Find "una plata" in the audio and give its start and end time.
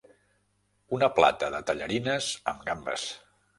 0.99-1.51